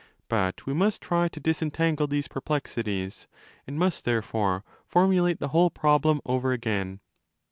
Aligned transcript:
But 0.29 0.65
we 0.65 0.73
must 0.73 0.99
try 0.99 1.27
to 1.27 1.39
disentangle 1.39 2.07
these 2.07 2.27
perplexities, 2.27 3.27
and 3.67 3.77
must 3.77 4.03
therefore 4.03 4.63
formu 4.91 5.21
late 5.21 5.39
the 5.39 5.49
whole 5.49 5.69
problem 5.69 6.21
over 6.25 6.53
again. 6.53 7.01